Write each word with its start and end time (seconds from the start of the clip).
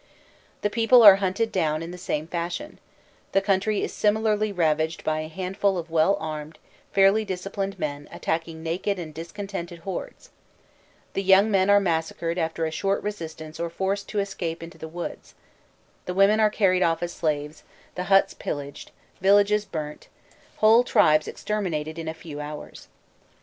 The 0.63 0.71
people 0.71 1.03
are 1.03 1.17
hunted 1.17 1.51
down 1.51 1.83
in 1.83 1.91
the 1.91 1.95
same 1.99 2.25
fashion; 2.25 2.79
the 3.33 3.39
country 3.39 3.83
is 3.83 3.93
similarly 3.93 4.51
ravaged 4.51 5.03
by 5.03 5.19
a 5.19 5.27
handful 5.27 5.77
of 5.77 5.91
well 5.91 6.17
armed, 6.19 6.57
fairly 6.91 7.23
disciplined 7.23 7.77
men 7.77 8.09
attacking 8.11 8.63
naked 8.63 8.97
and 8.97 9.13
disconnected 9.13 9.81
hordes, 9.81 10.31
the 11.13 11.21
young 11.21 11.51
men 11.51 11.69
are 11.69 11.79
massacred 11.79 12.39
after 12.39 12.65
a 12.65 12.71
short 12.71 13.03
resistance 13.03 13.59
or 13.59 13.69
forced 13.69 14.09
to 14.09 14.17
escape 14.19 14.63
into 14.63 14.79
the 14.79 14.87
woods, 14.87 15.35
the 16.07 16.15
women 16.15 16.39
are 16.39 16.49
carried 16.49 16.81
off 16.81 17.03
as 17.03 17.13
slaves, 17.13 17.61
the 17.93 18.05
huts 18.05 18.33
pillaged, 18.33 18.89
villages 19.21 19.65
burnt, 19.65 20.07
whole 20.55 20.83
tribes 20.83 21.27
exterminated 21.27 21.99
in 21.99 22.07
a 22.07 22.15
few 22.15 22.39
hours. 22.39 22.87